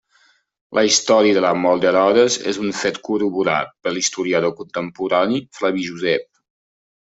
[0.77, 6.29] La història de la mort d'Herodes és un fet corroborat per l'historiador contemporani Flavi Josep.